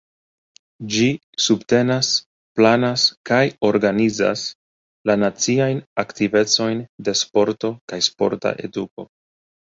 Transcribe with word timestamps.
Ĝi 0.93 1.07
subtenas, 1.47 2.07
planas 2.59 3.03
kaj 3.29 3.41
organizas 3.69 4.45
la 5.09 5.15
naciajn 5.25 5.81
aktivecojn 6.05 6.81
de 7.09 7.15
sporto 7.21 7.71
kaj 7.93 8.01
sporta 8.09 8.55
eduko. 8.69 9.07